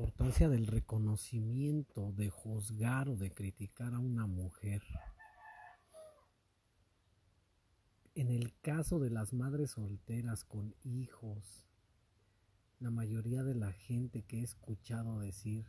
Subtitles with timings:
[0.00, 4.82] importancia del reconocimiento, de juzgar o de criticar a una mujer.
[8.14, 11.66] En el caso de las madres solteras con hijos,
[12.78, 15.66] la mayoría de la gente que he escuchado decir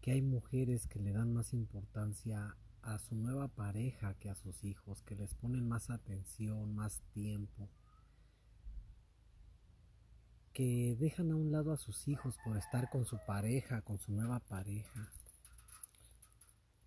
[0.00, 4.64] que hay mujeres que le dan más importancia a su nueva pareja que a sus
[4.64, 7.70] hijos, que les ponen más atención, más tiempo,
[10.52, 14.12] que dejan a un lado a sus hijos por estar con su pareja, con su
[14.12, 15.10] nueva pareja,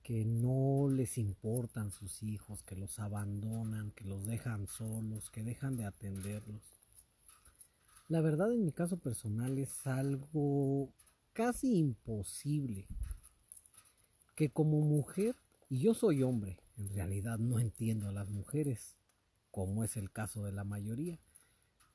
[0.03, 5.77] que no les importan sus hijos, que los abandonan, que los dejan solos, que dejan
[5.77, 6.61] de atenderlos.
[8.07, 10.93] La verdad en mi caso personal es algo
[11.33, 12.87] casi imposible
[14.35, 15.35] que como mujer,
[15.69, 18.95] y yo soy hombre, en realidad no entiendo a las mujeres,
[19.49, 21.17] como es el caso de la mayoría,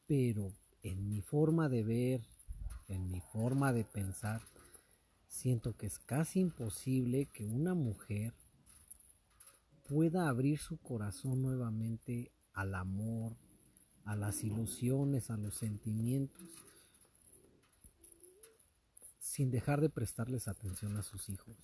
[0.09, 0.53] pero
[0.83, 2.27] en mi forma de ver,
[2.89, 4.43] en mi forma de pensar,
[5.27, 8.35] siento que es casi imposible que una mujer
[9.89, 13.37] pueda abrir su corazón nuevamente al amor,
[14.05, 16.49] a las ilusiones, a los sentimientos,
[19.19, 21.57] sin dejar de prestarles atención a sus hijos.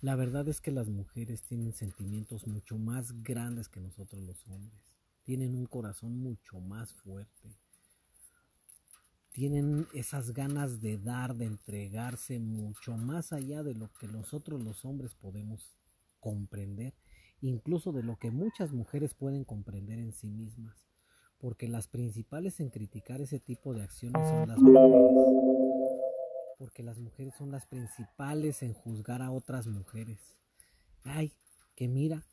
[0.00, 4.99] La verdad es que las mujeres tienen sentimientos mucho más grandes que nosotros los hombres
[5.30, 7.56] tienen un corazón mucho más fuerte,
[9.30, 14.84] tienen esas ganas de dar, de entregarse mucho más allá de lo que nosotros los
[14.84, 15.70] hombres podemos
[16.18, 16.94] comprender,
[17.42, 20.76] incluso de lo que muchas mujeres pueden comprender en sí mismas,
[21.38, 25.12] porque las principales en criticar ese tipo de acciones son las mujeres,
[26.58, 30.40] porque las mujeres son las principales en juzgar a otras mujeres.
[31.04, 31.32] Ay,
[31.76, 32.26] que mira,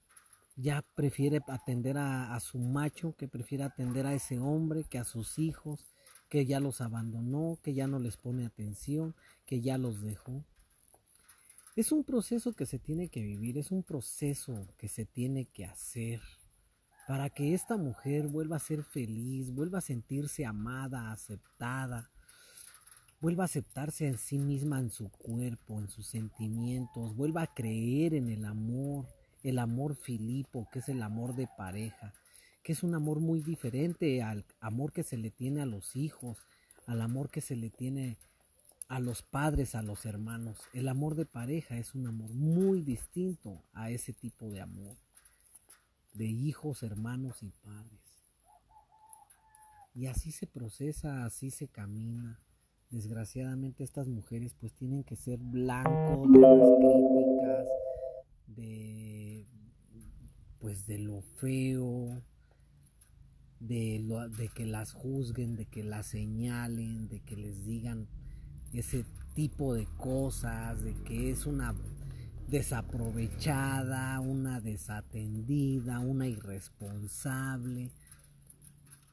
[0.58, 5.38] ya prefiere atender a, su macho, que prefiere atender a ese hombre, que a sus
[5.38, 5.86] hijos,
[6.30, 10.44] que ya los abandonó, que ya no les pone atención, que ya los dejó.
[11.76, 15.66] Es un proceso que se tiene que vivir, es un proceso que se tiene que
[15.66, 16.22] hacer
[17.08, 22.10] para que esta mujer vuelva a ser feliz, vuelva a sentirse amada, aceptada,
[23.22, 28.16] vuelva a aceptarse en sí misma, en su cuerpo, en sus sentimientos, vuelva a creer
[28.16, 29.06] en el amor,
[29.44, 32.14] el amor filipo, que es el amor de pareja,
[32.64, 36.38] que es un amor muy diferente al amor que se le tiene a los hijos,
[36.86, 38.18] al amor que se le tiene
[38.88, 40.58] a los padres, a los hermanos.
[40.74, 44.96] El amor de pareja es un amor muy distinto a ese tipo de amor,
[46.14, 48.00] de hijos, hermanos y padres.
[49.94, 52.40] Y así se procesa, así se camina.
[52.90, 57.68] Desgraciadamente estas mujeres pues tienen que ser blancos de las críticas,
[58.48, 59.17] de
[60.60, 62.22] pues de lo feo,
[63.60, 68.08] de, lo, de que las juzguen, de que las señalen, de que les digan
[68.74, 71.76] ese tipo de cosas, de que es una
[72.48, 77.92] desaprovechada, una desatendida, una irresponsable.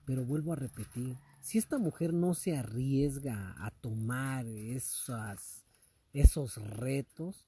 [0.05, 5.65] Pero vuelvo a repetir, si esta mujer no se arriesga a tomar esas,
[6.13, 7.47] esos retos,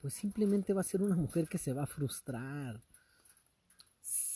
[0.00, 2.82] pues simplemente va a ser una mujer que se va a frustrar,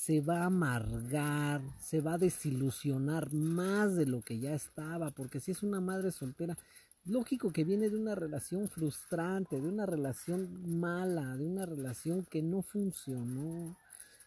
[0.09, 5.39] se va a amargar, se va a desilusionar más de lo que ya estaba, porque
[5.39, 6.57] si es una madre soltera,
[7.05, 12.43] lógico que viene de una relación frustrante, de una relación mala, de una relación que
[12.43, 13.77] no funcionó,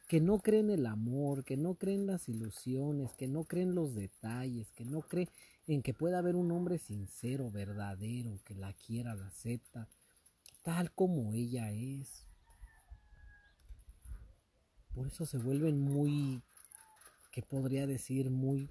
[0.07, 3.63] que no cree en el amor, que no cree en las ilusiones, que no cree
[3.63, 5.29] en los detalles, que no cree
[5.65, 9.87] en que pueda haber un hombre sincero, verdadero, que la quiera, la acepta,
[10.61, 12.30] tal como ella es.
[14.93, 16.41] Por eso se vuelven muy,
[17.31, 18.69] que podría decir, muy,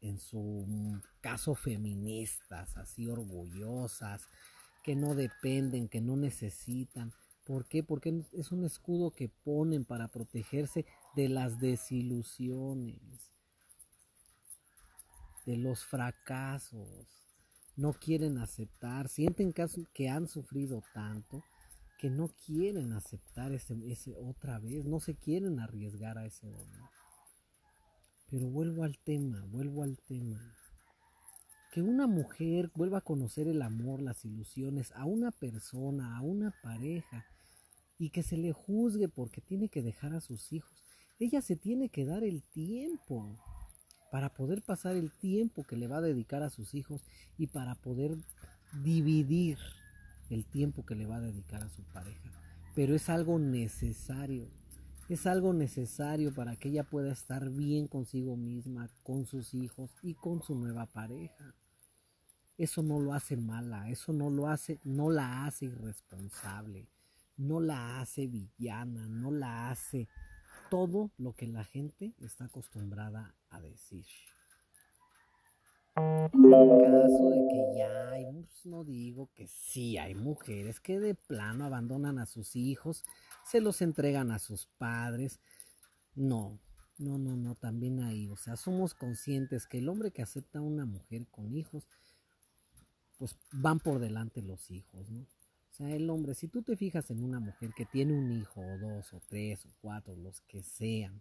[0.00, 4.22] en su caso, feministas, así orgullosas,
[4.82, 7.12] que no dependen, que no necesitan.
[7.44, 7.82] ¿Por qué?
[7.82, 10.84] Porque es un escudo que ponen para protegerse
[11.16, 12.98] de las desilusiones,
[15.46, 17.14] de los fracasos
[17.76, 21.42] no quieren aceptar, sienten que han sufrido tanto
[21.98, 26.90] que no quieren aceptar ese, ese otra vez, no se quieren arriesgar a ese dolor.
[28.30, 30.56] Pero vuelvo al tema, vuelvo al tema.
[31.72, 36.52] Que una mujer vuelva a conocer el amor, las ilusiones a una persona, a una
[36.62, 37.26] pareja,
[37.98, 40.82] y que se le juzgue porque tiene que dejar a sus hijos.
[41.18, 43.38] Ella se tiene que dar el tiempo
[44.10, 47.04] para poder pasar el tiempo que le va a dedicar a sus hijos
[47.38, 48.16] y para poder
[48.82, 49.58] dividir
[50.34, 52.30] el tiempo que le va a dedicar a su pareja.
[52.74, 54.48] Pero es algo necesario,
[55.08, 60.14] es algo necesario para que ella pueda estar bien consigo misma, con sus hijos y
[60.14, 61.54] con su nueva pareja.
[62.56, 66.88] eso no lo hace mala, eso no lo hace, no la hace irresponsable,
[67.36, 70.08] no la hace villana, no la hace
[70.70, 74.06] todo lo que la gente está acostumbrada a decir.
[78.64, 83.04] No digo que sí, hay mujeres que de plano abandonan a sus hijos,
[83.44, 85.40] se los entregan a sus padres.
[86.14, 86.58] No,
[86.98, 90.62] no, no, no, también hay, o sea, somos conscientes que el hombre que acepta a
[90.62, 91.84] una mujer con hijos,
[93.18, 95.20] pues van por delante los hijos, ¿no?
[95.20, 98.60] O sea, el hombre, si tú te fijas en una mujer que tiene un hijo,
[98.60, 101.20] o dos, o tres, o cuatro, los que sean,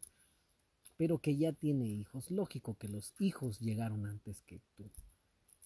[0.95, 4.91] pero que ya tiene hijos, lógico que los hijos llegaron antes que tú.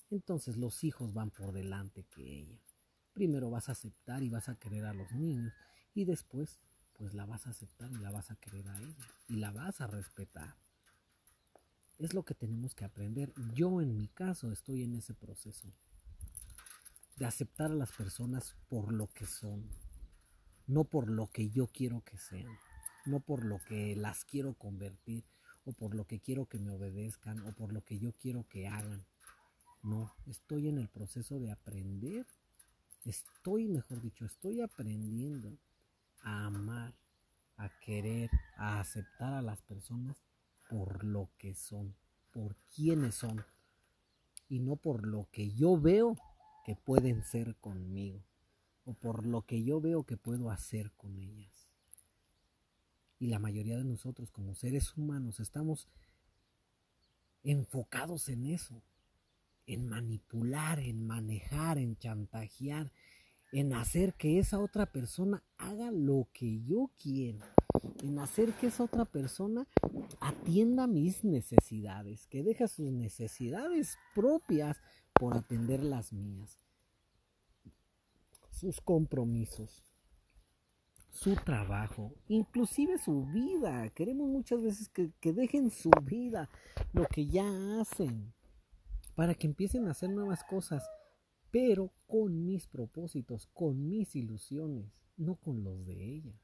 [0.09, 2.59] Entonces los hijos van por delante que ella.
[3.13, 5.53] Primero vas a aceptar y vas a querer a los niños
[5.93, 6.59] y después
[6.93, 9.81] pues la vas a aceptar y la vas a querer a ella y la vas
[9.81, 10.55] a respetar.
[11.99, 13.33] Es lo que tenemos que aprender.
[13.53, 15.67] Yo en mi caso estoy en ese proceso
[17.17, 19.67] de aceptar a las personas por lo que son,
[20.67, 22.57] no por lo que yo quiero que sean,
[23.05, 25.25] no por lo que las quiero convertir
[25.65, 28.67] o por lo que quiero que me obedezcan o por lo que yo quiero que
[28.67, 29.05] hagan.
[29.87, 32.25] No, estoy en el proceso de aprender,
[33.05, 35.57] estoy, mejor dicho, estoy aprendiendo
[36.23, 36.93] a amar,
[37.55, 40.17] a querer, a aceptar a las personas
[40.69, 41.95] por lo que son,
[42.33, 43.45] por quienes son,
[44.49, 46.17] y no por lo que yo veo
[46.65, 48.21] que pueden ser conmigo,
[48.83, 51.69] o por lo que yo veo que puedo hacer con ellas.
[53.19, 55.87] Y la mayoría de nosotros como seres humanos estamos
[57.41, 58.83] enfocados en eso,
[59.67, 62.91] en manipular, en manejar, en chantajear,
[63.51, 67.45] en hacer que esa otra persona haga lo que yo quiero,
[68.01, 69.67] en hacer que esa otra persona
[70.19, 74.77] atienda mis necesidades, que deja sus necesidades propias
[75.13, 76.57] por atender las mías,
[78.51, 79.83] sus compromisos,
[81.09, 83.89] su trabajo, inclusive su vida.
[83.89, 86.49] Queremos muchas veces que, que dejen su vida,
[86.93, 88.33] lo que ya hacen,
[89.17, 90.83] para que empiecen a hacer nuevas cosas
[91.49, 96.39] pero con mis propósitos, con mis ilusiones, no con los de ella.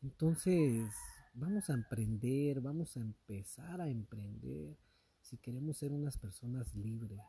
[0.00, 0.90] Entonces,
[1.34, 4.78] vamos a emprender, vamos a empezar a emprender
[5.20, 7.20] si queremos ser unas personas libres,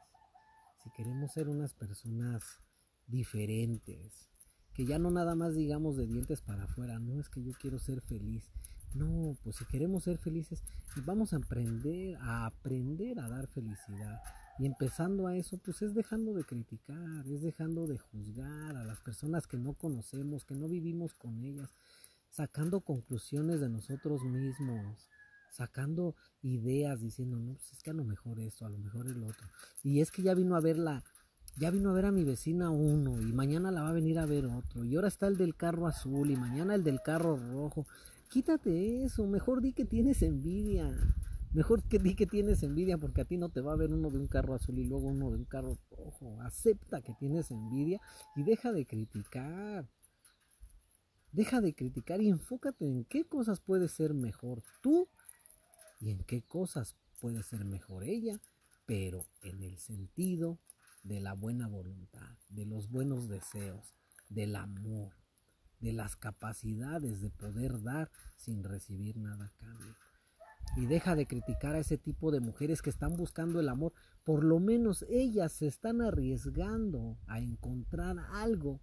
[0.82, 2.62] si queremos ser unas personas
[3.08, 4.30] diferentes,
[4.74, 7.80] que ya no nada más digamos de dientes para afuera, no es que yo quiero
[7.80, 8.50] ser feliz.
[8.96, 10.64] No, pues si queremos ser felices,
[11.06, 14.20] vamos a aprender a aprender a dar felicidad,
[14.58, 19.00] y empezando a eso, pues es dejando de criticar, es dejando de juzgar a las
[19.00, 21.70] personas que no conocemos, que no vivimos con ellas,
[22.30, 25.08] sacando conclusiones de nosotros mismos,
[25.52, 29.24] sacando ideas, diciendo, no, pues es que a lo mejor esto, a lo mejor el
[29.24, 29.48] otro.
[29.82, 31.04] Y es que ya vino a verla,
[31.58, 34.26] ya vino a ver a mi vecina uno, y mañana la va a venir a
[34.26, 37.88] ver otro, y ahora está el del carro azul, y mañana el del carro rojo.
[38.30, 40.96] Quítate eso, mejor di que tienes envidia.
[41.52, 44.12] Mejor que di que tienes envidia porque a ti no te va a ver uno
[44.12, 46.40] de un carro azul y luego uno de un carro rojo.
[46.42, 48.00] Acepta que tienes envidia
[48.36, 49.90] y deja de criticar.
[51.32, 55.10] Deja de criticar y enfócate en qué cosas puede ser mejor tú
[56.00, 58.40] y en qué cosas puede ser mejor ella,
[58.86, 60.60] pero en el sentido
[61.02, 63.96] de la buena voluntad, de los buenos deseos,
[64.30, 65.14] del amor,
[65.80, 69.96] de las capacidades de poder dar sin recibir nada a cambio
[70.76, 73.94] y deja de criticar a ese tipo de mujeres que están buscando el amor.
[74.24, 78.80] Por lo menos ellas se están arriesgando a encontrar algo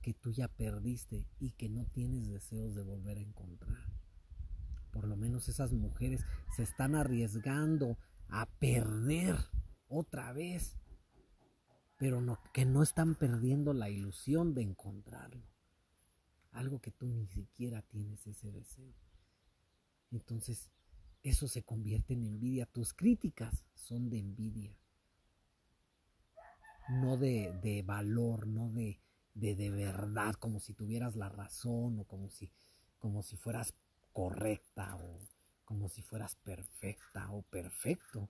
[0.00, 3.84] que tú ya perdiste y que no tienes deseos de volver a encontrar.
[4.92, 6.24] Por lo menos esas mujeres
[6.56, 9.36] se están arriesgando a perder
[9.88, 10.78] otra vez,
[11.98, 12.22] pero
[12.54, 15.44] que no están perdiendo la ilusión de encontrarlo.
[16.58, 18.94] Algo que tú ni siquiera tienes ese deseo
[20.10, 20.70] entonces
[21.22, 22.66] eso se convierte en envidia.
[22.66, 24.74] Tus críticas son de envidia,
[26.88, 29.00] no de, de valor, no de,
[29.34, 32.50] de, de, verdad, como si tuvieras la razón o como si,
[32.98, 33.74] como si fueras
[34.12, 35.18] correcta o
[35.64, 38.28] como si fueras perfecta o perfecto.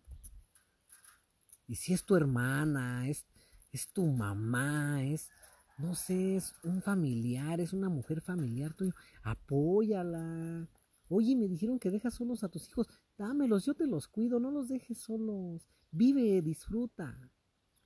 [1.68, 3.26] Y si es tu hermana, es,
[3.72, 5.30] es tu mamá, es,
[5.78, 8.92] no sé, es un familiar, es una mujer familiar tuyo,
[9.22, 10.68] apóyala,
[11.10, 12.86] Oye, me dijeron que dejas solos a tus hijos.
[13.16, 15.66] Dámelos, yo te los cuido, no los dejes solos.
[15.90, 17.30] Vive, disfruta.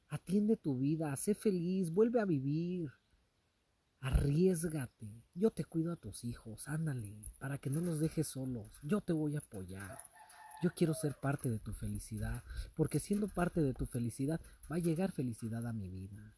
[0.09, 2.91] Atiende tu vida, sé feliz, vuelve a vivir.
[4.01, 5.23] Arriesgate.
[5.35, 8.73] Yo te cuido a tus hijos, ándale, para que no los dejes solos.
[8.83, 9.99] Yo te voy a apoyar.
[10.61, 12.43] Yo quiero ser parte de tu felicidad,
[12.75, 16.35] porque siendo parte de tu felicidad va a llegar felicidad a mi vida.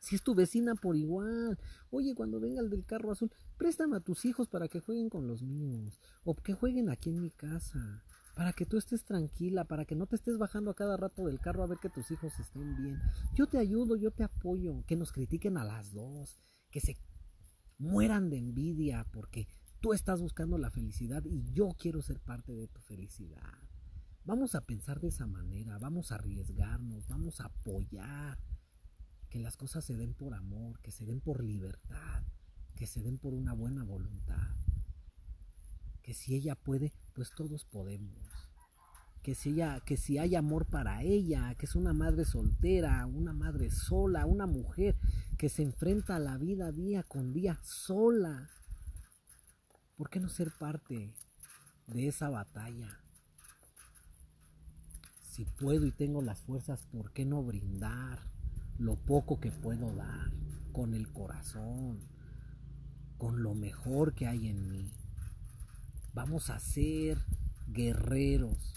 [0.00, 1.58] Si es tu vecina por igual.
[1.90, 5.26] Oye, cuando venga el del carro azul, préstame a tus hijos para que jueguen con
[5.26, 6.00] los míos.
[6.24, 8.02] O que jueguen aquí en mi casa.
[8.34, 11.38] Para que tú estés tranquila, para que no te estés bajando a cada rato del
[11.38, 12.98] carro a ver que tus hijos estén bien.
[13.34, 14.84] Yo te ayudo, yo te apoyo.
[14.86, 16.42] Que nos critiquen a las dos.
[16.70, 16.96] Que se
[17.76, 19.46] mueran de envidia porque
[19.80, 23.58] tú estás buscando la felicidad y yo quiero ser parte de tu felicidad.
[24.24, 28.38] Vamos a pensar de esa manera, vamos a arriesgarnos, vamos a apoyar
[29.50, 32.22] las cosas se den por amor, que se den por libertad,
[32.76, 34.54] que se den por una buena voluntad.
[36.02, 38.30] Que si ella puede, pues todos podemos.
[39.22, 43.32] Que si ella, que si hay amor para ella, que es una madre soltera, una
[43.32, 44.96] madre sola, una mujer
[45.36, 48.50] que se enfrenta a la vida día con día sola.
[49.96, 51.12] ¿Por qué no ser parte
[51.88, 53.00] de esa batalla?
[55.24, 58.30] Si puedo y tengo las fuerzas, ¿por qué no brindar?
[58.80, 60.32] Lo poco que puedo dar,
[60.72, 62.00] con el corazón,
[63.18, 64.90] con lo mejor que hay en mí.
[66.14, 67.18] Vamos a ser
[67.68, 68.74] guerreros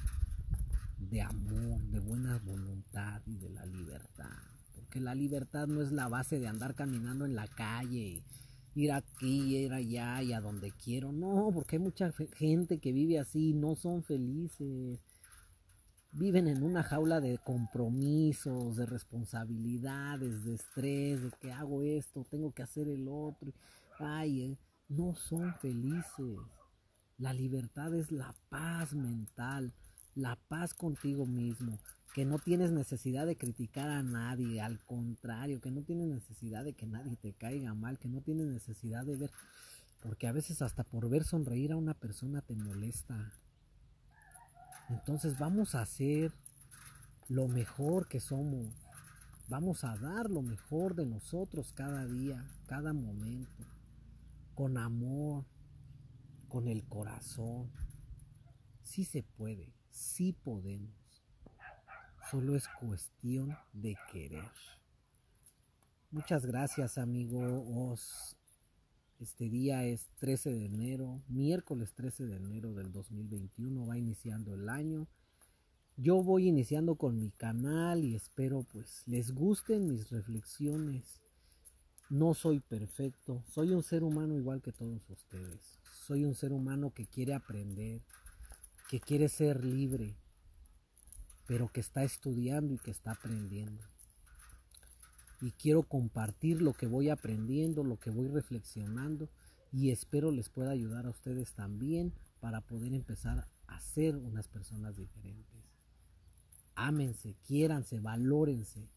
[0.98, 4.44] de amor, de buena voluntad y de la libertad.
[4.76, 8.24] Porque la libertad no es la base de andar caminando en la calle,
[8.76, 11.14] ir aquí, ir allá y a donde quiero.
[11.14, 15.00] No, porque hay mucha gente que vive así y no son felices
[16.14, 22.52] viven en una jaula de compromisos, de responsabilidades, de estrés, de que hago esto, tengo
[22.52, 23.52] que hacer el otro.
[24.00, 24.58] Ay, eh,
[24.90, 26.38] no son felices.
[27.18, 29.74] La libertad es la paz mental,
[30.16, 31.80] la paz contigo mismo,
[32.14, 36.74] que no tienes necesidad de criticar a nadie, al contrario, que no tienes necesidad de
[36.74, 39.32] que nadie te caiga mal, que no tienes necesidad de ver,
[40.02, 43.34] porque a veces hasta por ver sonreír a una persona te molesta.
[44.94, 46.32] Entonces vamos a hacer
[47.28, 48.68] lo mejor que somos.
[49.50, 53.66] Vamos a dar lo mejor de nosotros cada día, cada momento,
[54.54, 55.46] con amor,
[56.48, 57.72] con el corazón.
[58.84, 60.94] Sí se puede, sí podemos.
[62.30, 64.52] Solo es cuestión de querer.
[66.12, 67.66] Muchas gracias, amigo.
[67.90, 68.38] Os
[69.24, 74.68] este día es 13 de enero, miércoles 13 de enero del 2021, va iniciando el
[74.68, 75.08] año.
[75.96, 81.22] Yo voy iniciando con mi canal y espero pues les gusten mis reflexiones.
[82.10, 85.80] No soy perfecto, soy un ser humano igual que todos ustedes.
[86.06, 88.02] Soy un ser humano que quiere aprender,
[88.90, 90.18] que quiere ser libre,
[91.48, 93.93] pero que está estudiando y que está aprendiendo
[95.44, 99.30] y quiero compartir lo que voy aprendiendo, lo que voy reflexionando
[99.74, 104.96] y espero les pueda ayudar a ustedes también para poder empezar a ser unas personas
[104.96, 105.66] diferentes.
[106.76, 108.88] Ámense, quiéranse, valórense.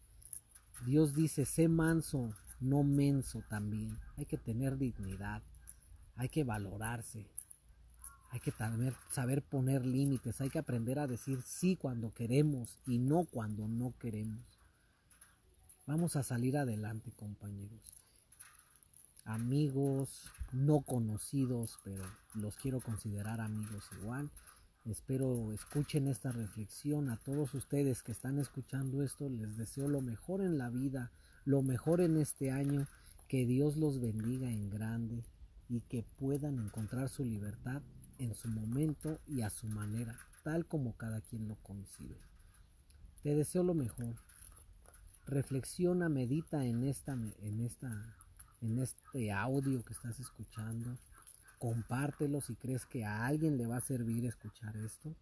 [0.84, 3.98] Dios dice, sé manso, no menso también.
[4.16, 5.42] Hay que tener dignidad,
[6.14, 7.26] hay que valorarse,
[8.30, 8.52] hay que
[9.10, 13.94] saber poner límites, hay que aprender a decir sí cuando queremos y no cuando no
[13.98, 14.55] queremos.
[15.86, 17.80] Vamos a salir adelante, compañeros.
[19.24, 22.02] Amigos no conocidos, pero
[22.34, 24.32] los quiero considerar amigos igual.
[24.84, 27.08] Espero escuchen esta reflexión.
[27.08, 31.12] A todos ustedes que están escuchando esto, les deseo lo mejor en la vida,
[31.44, 32.88] lo mejor en este año.
[33.28, 35.24] Que Dios los bendiga en grande
[35.68, 37.80] y que puedan encontrar su libertad
[38.18, 42.18] en su momento y a su manera, tal como cada quien lo concibe.
[43.22, 44.16] Te deseo lo mejor
[45.26, 48.16] reflexiona, medita en esta, en esta,
[48.60, 50.96] en este audio que estás escuchando.
[51.58, 55.16] Compártelo si crees que a alguien le va a servir escuchar esto.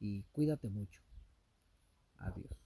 [0.00, 1.00] Y cuídate mucho.
[2.18, 2.63] Adiós.